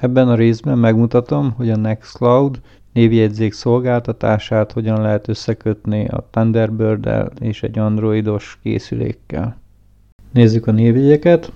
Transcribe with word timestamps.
Ebben 0.00 0.28
a 0.28 0.34
részben 0.34 0.78
megmutatom, 0.78 1.52
hogy 1.56 1.70
a 1.70 1.76
Nextcloud 1.76 2.60
névjegyzék 2.92 3.52
szolgáltatását 3.52 4.72
hogyan 4.72 5.00
lehet 5.00 5.28
összekötni 5.28 6.06
a 6.06 6.26
thunderbird 6.30 7.08
és 7.40 7.62
egy 7.62 7.78
androidos 7.78 8.58
készülékkel. 8.62 9.56
Nézzük 10.32 10.66
a 10.66 10.70
névjegyeket. 10.70 11.52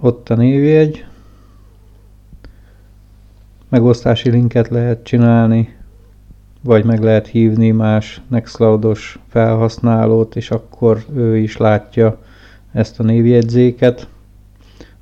Ott 0.00 0.28
a 0.28 0.34
névjegy. 0.34 1.04
Megosztási 3.68 4.30
linket 4.30 4.68
lehet 4.68 5.04
csinálni, 5.04 5.76
vagy 6.62 6.84
meg 6.84 7.02
lehet 7.02 7.26
hívni 7.26 7.70
más 7.70 8.20
Nextcloudos 8.28 9.18
felhasználót, 9.28 10.36
és 10.36 10.50
akkor 10.50 11.04
ő 11.14 11.36
is 11.36 11.56
látja 11.56 12.18
ezt 12.72 13.00
a 13.00 13.02
névjegyzéket. 13.02 14.08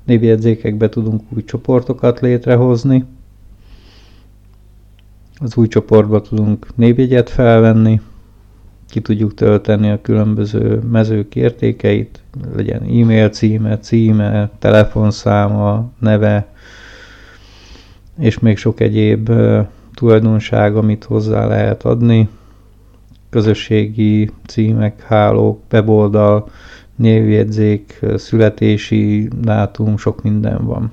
Névjegyzékekbe 0.03 0.89
tudunk 0.89 1.21
új 1.29 1.43
csoportokat 1.43 2.19
létrehozni. 2.19 3.05
Az 5.39 5.57
új 5.57 5.67
csoportba 5.67 6.21
tudunk 6.21 6.75
névjegyet 6.75 7.29
felvenni, 7.29 8.01
ki 8.89 9.01
tudjuk 9.01 9.33
tölteni 9.33 9.89
a 9.89 10.01
különböző 10.01 10.79
mezők 10.91 11.35
értékeit, 11.35 12.21
legyen 12.55 12.81
e-mail 12.81 13.29
címe, 13.29 13.77
címe, 13.79 14.49
telefonszáma, 14.59 15.91
neve, 15.99 16.47
és 18.19 18.39
még 18.39 18.57
sok 18.57 18.79
egyéb 18.79 19.31
tulajdonság, 19.93 20.75
amit 20.75 21.03
hozzá 21.03 21.47
lehet 21.47 21.83
adni. 21.83 22.29
Közösségi 23.29 24.29
címek, 24.45 25.01
hálók, 25.01 25.61
weboldal, 25.71 26.49
névjegyzék, 27.01 27.99
születési 28.15 29.27
dátum, 29.41 29.97
sok 29.97 30.23
minden 30.23 30.65
van. 30.65 30.91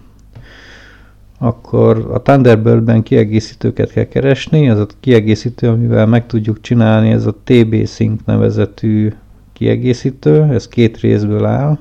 Akkor 1.39 2.11
a 2.13 2.23
Thunderbirdben 2.23 3.03
kiegészítőket 3.03 3.93
kell 3.93 4.05
keresni, 4.05 4.69
ez 4.69 4.79
a 4.79 4.87
kiegészítő, 5.01 5.69
amivel 5.69 6.07
meg 6.07 6.27
tudjuk 6.27 6.61
csinálni, 6.61 7.11
ez 7.11 7.27
a 7.27 7.35
TB-Sync 7.45 8.21
nevezetű 8.25 9.13
kiegészítő, 9.53 10.43
ez 10.43 10.69
két 10.69 11.01
részből 11.01 11.45
áll. 11.45 11.79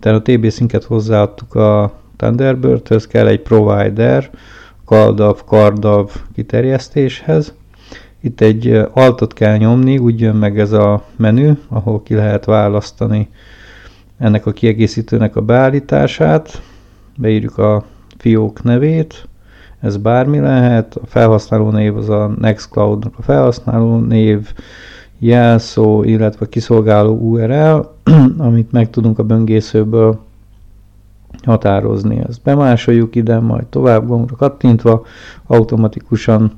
Tehát 0.00 0.18
a 0.18 0.32
TB-Sync-et 0.32 0.84
hozzáadtuk 0.84 1.54
a 1.54 1.92
Thunderbirdhöz, 2.16 3.06
kell 3.06 3.26
egy 3.26 3.40
provider, 3.40 4.30
CalDAV, 4.84 5.42
CardDAV 5.44 6.10
kiterjesztéshez. 6.34 7.54
Itt 8.20 8.40
egy 8.40 8.82
altot 8.92 9.32
kell 9.32 9.56
nyomni, 9.56 9.98
úgy 9.98 10.20
jön 10.20 10.36
meg 10.36 10.58
ez 10.58 10.72
a 10.72 11.04
menü, 11.16 11.52
ahol 11.68 12.02
ki 12.02 12.14
lehet 12.14 12.44
választani 12.44 13.28
ennek 14.18 14.46
a 14.46 14.52
kiegészítőnek 14.52 15.36
a 15.36 15.40
beállítását. 15.40 16.62
Beírjuk 17.16 17.58
a 17.58 17.84
fiók 18.16 18.62
nevét, 18.62 19.28
ez 19.80 19.96
bármi 19.96 20.38
lehet, 20.38 20.94
a 20.96 21.06
felhasználó 21.06 21.70
név 21.70 21.96
az 21.96 22.08
a 22.08 22.34
Nextcloud-nak 22.38 23.18
a 23.18 23.22
felhasználó 23.22 23.98
név, 23.98 24.52
jelszó, 25.18 26.02
illetve 26.02 26.48
kiszolgáló 26.48 27.18
URL, 27.18 27.88
amit 28.38 28.72
meg 28.72 28.90
tudunk 28.90 29.18
a 29.18 29.24
böngészőből 29.24 30.18
határozni. 31.44 32.22
Ezt 32.28 32.42
bemásoljuk 32.42 33.14
ide, 33.14 33.38
majd 33.38 33.66
tovább 33.66 34.06
gombra 34.06 34.36
kattintva, 34.36 35.04
automatikusan 35.46 36.52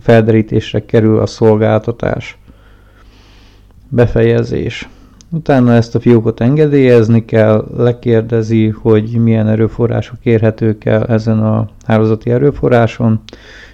felderítésre 0.00 0.84
kerül 0.84 1.18
a 1.18 1.26
szolgáltatás. 1.26 2.38
Befejezés. 3.88 4.88
Utána 5.30 5.72
ezt 5.72 5.94
a 5.94 6.00
fiókot 6.00 6.40
engedélyezni 6.40 7.24
kell, 7.24 7.64
lekérdezi, 7.76 8.68
hogy 8.68 9.18
milyen 9.22 9.48
erőforrások 9.48 10.18
érhetők 10.22 10.84
el 10.84 11.04
ezen 11.06 11.38
a 11.38 11.68
hálózati 11.86 12.30
erőforráson, 12.30 13.20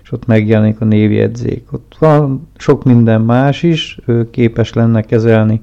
és 0.03 0.12
ott 0.12 0.27
megjelenik 0.27 0.81
a 0.81 0.84
névjegyzék. 0.84 1.72
Ott 1.72 1.97
van 1.98 2.48
sok 2.56 2.84
minden 2.84 3.20
más 3.20 3.62
is, 3.62 3.99
ő 4.06 4.31
képes 4.31 4.72
lenne 4.72 5.00
kezelni 5.00 5.60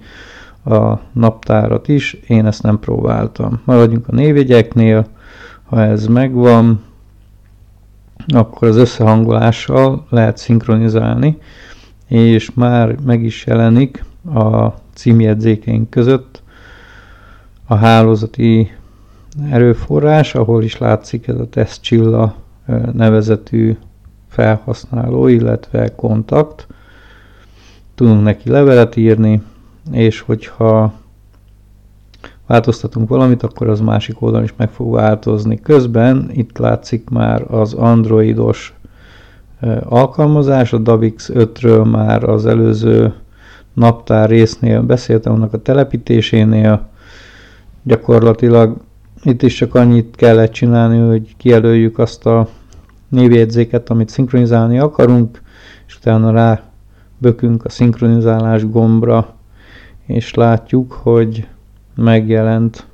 a 0.66 1.00
naptárat 1.12 1.88
is, 1.88 2.13
én 2.28 2.46
ezt 2.46 2.63
nem 2.63 2.80
próbáltam. 2.80 3.62
Maradjunk 3.63 4.07
a 4.07 4.16
névjegyeknél, 4.16 5.06
ha 5.63 5.81
ez 5.81 6.06
megvan, 6.06 6.81
akkor 8.28 8.68
az 8.68 8.76
összehangolással 8.76 10.06
lehet 10.10 10.38
szinkronizálni, 10.38 11.38
és 12.08 12.52
már 12.54 12.96
meg 13.06 13.24
is 13.24 13.46
jelenik 13.46 14.04
a 14.34 14.68
címjegyzékeink 14.94 15.90
között 15.90 16.42
a 17.66 17.76
hálózati 17.76 18.72
erőforrás, 19.52 20.36
ahol 20.36 20.64
is 20.64 20.78
látszik 20.78 21.28
ez 21.28 21.40
a 21.40 21.50
tesztcsilla 21.50 22.36
nevezetű 22.94 23.78
felhasználó, 24.28 25.28
illetve 25.28 25.96
kontakt. 25.96 26.68
Tudunk 27.96 28.24
neki 28.24 28.50
levelet 28.50 28.96
írni, 28.96 29.42
és 29.92 30.20
hogyha 30.20 30.94
változtatunk 32.47 33.09
valamit, 33.09 33.44
akkor 33.44 33.69
az 33.69 33.80
másik 33.80 34.22
oldalon 34.22 34.44
is 34.44 34.53
meg 34.58 34.69
fog 34.69 34.94
változni. 34.94 35.59
Közben 35.59 36.30
itt 36.34 36.58
látszik 36.58 37.09
már 37.09 37.46
az 37.52 37.74
androidos 37.74 38.74
alkalmazás, 39.84 40.74
a 40.74 40.78
Davix 40.78 41.31
5-ről 41.34 41.91
már 41.91 42.24
az 42.24 42.46
előző 42.46 43.13
naptár 43.74 44.30
résznél 44.30 44.81
beszéltem 44.81 45.34
annak 45.34 45.53
a 45.53 45.62
telepítésénél, 45.62 46.90
gyakorlatilag 47.84 48.78
itt 49.24 49.41
is 49.41 49.56
csak 49.56 49.75
annyit 49.75 50.16
kellett 50.16 50.52
csinálni, 50.52 51.07
hogy 51.07 51.36
kijelöljük 51.38 52.00
azt 52.00 52.25
a 52.25 52.47
névjegyzéket, 53.09 53.90
amit 53.90 54.09
szinkronizálni 54.09 54.80
akarunk, 54.80 55.41
és 55.88 55.97
utána 55.97 56.31
rá 56.31 56.62
bökünk 57.18 57.66
a 57.66 57.69
szinkronizálás 57.69 58.69
gombra, 58.69 59.36
és 60.06 60.34
látjuk, 60.34 60.91
hogy 60.91 61.47
megjelent 61.97 62.85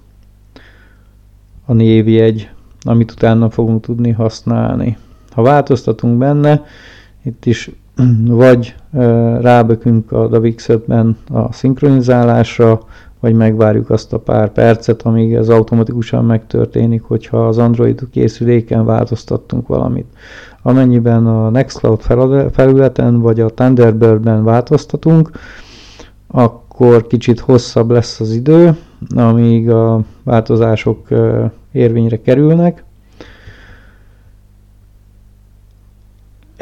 a 1.66 1.74
névjegy, 1.74 2.50
amit 2.81 3.12
utána 3.12 3.50
fogunk 3.50 3.81
tudni 3.81 4.12
használni. 4.12 4.97
Ha 5.31 5.41
változtatunk 5.41 6.18
benne, 6.18 6.66
itt 7.24 7.46
is 7.46 7.72
vagy 8.25 8.75
rábökünk 9.42 10.12
a 10.12 10.28
davix 10.28 10.69
ben 10.88 11.18
a 11.31 11.53
szinkronizálásra, 11.53 12.80
vagy 13.19 13.34
megvárjuk 13.36 13.90
azt 13.90 14.13
a 14.13 14.19
pár 14.19 14.52
percet, 14.52 15.02
amíg 15.02 15.34
ez 15.34 15.50
automatikusan 15.50 16.25
megtörténik, 16.25 17.02
hogyha 17.02 17.47
az 17.47 17.58
Android 17.58 18.02
készüléken 18.12 18.86
változtattunk 18.86 19.68
valamit. 19.68 20.06
Amennyiben 20.62 21.28
a 21.28 21.50
Nextcloud 21.50 22.02
felületen 22.52 23.19
vagy 23.19 23.40
a 23.40 23.50
Thunderbirdben 23.50 24.44
változtatunk, 24.44 25.30
akkor 26.28 27.08
kicsit 27.08 27.40
hosszabb 27.40 27.92
lesz 27.92 28.19
az 28.19 28.31
idő, 28.31 28.78
amíg 29.16 29.69
a 29.69 30.02
változások 30.24 31.08
érvényre 31.72 32.22
kerülnek, 32.22 32.84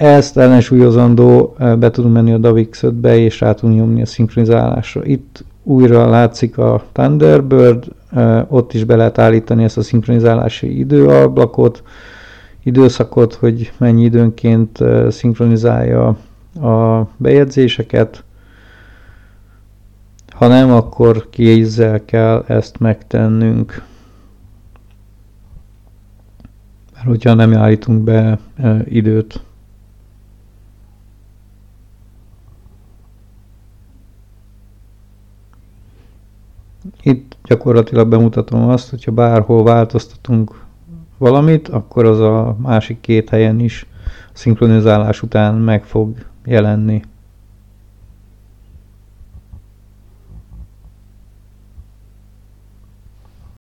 Ezt 0.02 0.38
ellensúlyozandó 0.38 1.56
be 1.80 1.92
tudunk 1.92 2.14
menni 2.14 2.34
a 2.34 2.38
DAVX 2.38 2.84
5-be, 2.84 3.18
és 3.18 3.40
rá 3.40 3.54
tudunk 3.54 3.78
nyomni 3.78 4.02
a 4.02 4.06
szinkronizálásra. 4.06 5.06
Itt 5.06 5.44
újra 5.64 6.10
látszik 6.10 6.58
a 6.58 6.84
Thunderbird, 6.92 7.86
ott 8.48 8.74
is 8.74 8.84
be 8.84 8.96
lehet 8.96 9.18
állítani 9.18 9.64
ezt 9.64 9.78
a 9.78 9.82
szinkronizálási 9.82 10.80
időablakot, 10.80 11.84
időszakot, 12.64 13.34
hogy 13.34 13.72
mennyi 13.78 14.04
időnként 14.04 14.80
szinkronizálja 15.10 16.08
a 16.62 17.08
bejegyzéseket. 17.18 18.24
Ha 20.42 20.48
nem, 20.48 20.72
akkor 20.72 21.30
kézzel 21.30 22.06
kell 22.06 22.44
ezt 22.48 22.80
megtennünk. 22.80 23.86
Mert 26.94 27.06
hogyha 27.06 27.34
nem 27.34 27.54
állítunk 27.54 28.04
be 28.04 28.40
időt. 28.86 29.44
Itt 37.02 37.38
gyakorlatilag 37.44 38.08
bemutatom 38.08 38.70
azt, 38.70 38.90
hogyha 38.90 39.12
bárhol 39.12 39.64
változtatunk 39.64 40.66
valamit, 41.18 41.68
akkor 41.68 42.06
az 42.06 42.20
a 42.20 42.56
másik 42.62 43.02
két 43.02 43.30
helyen 43.30 43.60
is 43.60 43.86
szinkronizálás 44.32 45.22
után 45.22 45.56
meg 45.56 45.84
fog 45.84 46.26
jelenni. 46.46 47.02